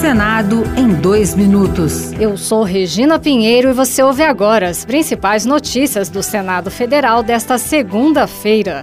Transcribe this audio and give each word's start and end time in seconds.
Senado 0.00 0.62
em 0.78 0.94
dois 0.94 1.34
minutos. 1.34 2.10
Eu 2.12 2.34
sou 2.38 2.62
Regina 2.62 3.18
Pinheiro 3.18 3.68
e 3.68 3.74
você 3.74 4.02
ouve 4.02 4.22
agora 4.22 4.70
as 4.70 4.82
principais 4.82 5.44
notícias 5.44 6.08
do 6.08 6.22
Senado 6.22 6.70
Federal 6.70 7.22
desta 7.22 7.58
segunda-feira. 7.58 8.80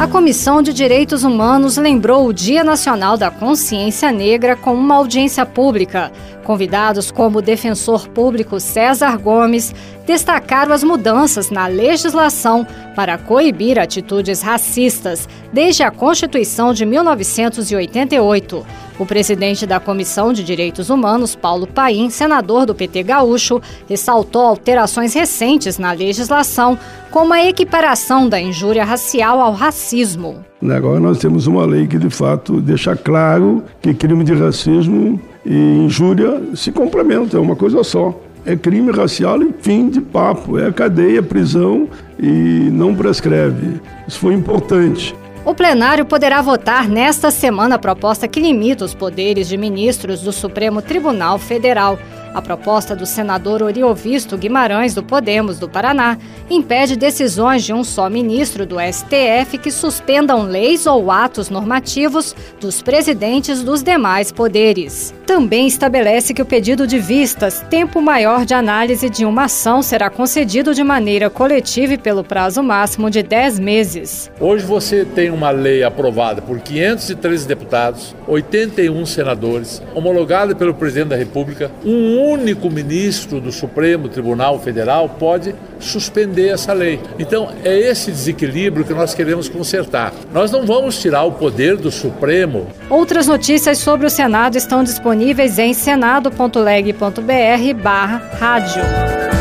A 0.00 0.06
Comissão 0.06 0.62
de 0.62 0.72
Direitos 0.72 1.24
Humanos 1.24 1.76
lembrou 1.76 2.26
o 2.26 2.32
Dia 2.32 2.64
Nacional 2.64 3.18
da 3.18 3.30
Consciência 3.30 4.10
Negra 4.10 4.56
com 4.56 4.72
uma 4.72 4.94
audiência 4.94 5.44
pública. 5.44 6.10
Convidados 6.42 7.10
como 7.10 7.40
o 7.40 7.42
defensor 7.42 8.08
público 8.08 8.58
César 8.58 9.18
Gomes 9.18 9.74
destacaram 10.06 10.72
as 10.72 10.82
mudanças 10.82 11.50
na 11.50 11.66
legislação 11.66 12.66
para 12.96 13.18
coibir 13.18 13.78
atitudes 13.78 14.40
racistas 14.40 15.28
desde 15.52 15.82
a 15.82 15.90
Constituição 15.90 16.72
de 16.72 16.86
1988. 16.86 18.64
O 18.98 19.06
presidente 19.06 19.64
da 19.64 19.78
Comissão 19.78 20.32
de 20.32 20.42
Direitos 20.42 20.90
Humanos, 20.90 21.36
Paulo 21.36 21.68
Paim, 21.68 22.10
senador 22.10 22.66
do 22.66 22.74
PT 22.74 23.04
Gaúcho, 23.04 23.62
ressaltou 23.88 24.42
alterações 24.42 25.14
recentes 25.14 25.78
na 25.78 25.92
legislação, 25.92 26.76
como 27.08 27.32
a 27.32 27.46
equiparação 27.46 28.28
da 28.28 28.40
injúria 28.40 28.84
racial 28.84 29.40
ao 29.40 29.52
racismo. 29.52 30.44
Agora 30.68 30.98
nós 30.98 31.18
temos 31.18 31.46
uma 31.46 31.64
lei 31.64 31.86
que 31.86 31.96
de 31.96 32.10
fato 32.10 32.60
deixa 32.60 32.96
claro 32.96 33.62
que 33.80 33.94
crime 33.94 34.24
de 34.24 34.34
racismo 34.34 35.20
e 35.46 35.54
injúria 35.54 36.42
se 36.56 36.72
complementam, 36.72 37.38
é 37.38 37.42
uma 37.42 37.54
coisa 37.54 37.84
só. 37.84 38.12
É 38.44 38.56
crime 38.56 38.90
racial 38.90 39.40
e 39.42 39.54
fim 39.60 39.88
de 39.88 40.00
papo, 40.00 40.58
é 40.58 40.72
cadeia, 40.72 41.22
prisão 41.22 41.88
e 42.18 42.68
não 42.72 42.94
prescreve. 42.96 43.80
Isso 44.08 44.18
foi 44.18 44.34
importante. 44.34 45.14
O 45.44 45.54
plenário 45.54 46.04
poderá 46.04 46.42
votar 46.42 46.88
nesta 46.88 47.30
semana 47.30 47.76
a 47.76 47.78
proposta 47.78 48.28
que 48.28 48.40
limita 48.40 48.84
os 48.84 48.94
poderes 48.94 49.48
de 49.48 49.56
ministros 49.56 50.20
do 50.20 50.32
Supremo 50.32 50.82
Tribunal 50.82 51.38
Federal. 51.38 51.98
A 52.34 52.42
proposta 52.42 52.94
do 52.94 53.06
senador 53.06 53.62
Oriovisto 53.62 54.36
Guimarães, 54.36 54.94
do 54.94 55.02
Podemos 55.02 55.58
do 55.58 55.68
Paraná, 55.68 56.18
impede 56.50 56.96
decisões 56.96 57.64
de 57.64 57.72
um 57.72 57.82
só 57.82 58.08
ministro 58.08 58.66
do 58.66 58.76
STF 58.78 59.58
que 59.58 59.70
suspendam 59.70 60.42
leis 60.42 60.86
ou 60.86 61.10
atos 61.10 61.50
normativos 61.50 62.36
dos 62.60 62.82
presidentes 62.82 63.62
dos 63.62 63.82
demais 63.82 64.30
poderes. 64.30 65.14
Também 65.26 65.66
estabelece 65.66 66.32
que 66.32 66.40
o 66.40 66.46
pedido 66.46 66.86
de 66.86 66.98
vistas, 66.98 67.64
tempo 67.68 68.00
maior 68.00 68.46
de 68.46 68.54
análise 68.54 69.10
de 69.10 69.24
uma 69.24 69.44
ação, 69.44 69.82
será 69.82 70.08
concedido 70.08 70.74
de 70.74 70.82
maneira 70.82 71.28
coletiva 71.28 71.94
e 71.94 71.98
pelo 71.98 72.24
prazo 72.24 72.62
máximo 72.62 73.10
de 73.10 73.22
10 73.22 73.58
meses. 73.58 74.30
Hoje 74.40 74.64
você 74.64 75.04
tem 75.04 75.30
uma 75.30 75.50
lei 75.50 75.82
aprovada 75.82 76.40
por 76.40 76.58
513 76.60 77.46
deputados, 77.46 78.16
81 78.26 79.04
senadores, 79.04 79.82
homologada 79.94 80.54
pelo 80.54 80.74
presidente 80.74 81.08
da 81.08 81.16
República, 81.16 81.70
um 81.84 82.17
único 82.18 82.70
ministro 82.70 83.40
do 83.40 83.50
Supremo 83.52 84.08
Tribunal 84.08 84.58
Federal 84.58 85.08
pode 85.08 85.54
suspender 85.78 86.48
essa 86.48 86.72
lei. 86.72 86.98
Então, 87.18 87.50
é 87.64 87.78
esse 87.78 88.10
desequilíbrio 88.10 88.84
que 88.84 88.94
nós 88.94 89.14
queremos 89.14 89.48
consertar. 89.48 90.12
Nós 90.32 90.50
não 90.50 90.66
vamos 90.66 91.00
tirar 91.00 91.22
o 91.24 91.32
poder 91.32 91.76
do 91.76 91.90
Supremo. 91.90 92.66
Outras 92.90 93.26
notícias 93.26 93.78
sobre 93.78 94.06
o 94.06 94.10
Senado 94.10 94.56
estão 94.56 94.84
disponíveis 94.84 95.58
em 95.58 95.72
senado.leg.br/barra 95.72 98.30
rádio. 98.38 98.82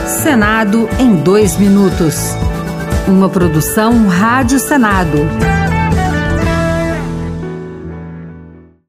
Senado 0.06 0.88
em 1.00 1.16
dois 1.18 1.58
minutos. 1.58 2.16
Uma 3.08 3.30
produção 3.30 4.08
Rádio 4.08 4.60
Senado. 4.60 5.57